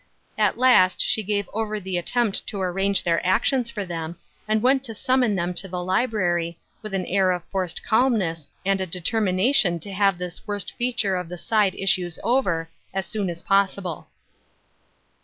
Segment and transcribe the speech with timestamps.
[0.35, 4.83] At last she gave over the attempt to arrange their actions for them, and went
[4.85, 9.79] to summon them ito the library, with an air of forced calmness and a determination
[9.81, 14.07] to have this worst feature of tb.e side issues over, as soon as possible.